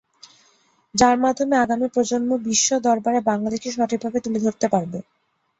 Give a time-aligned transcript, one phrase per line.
[0.95, 4.99] যার মাধ্যমে আগামী প্রজন্ম বিশ্ব দরবারে বাংলাদেশকে সঠিকভাবে তুলে ধরতে পারবে।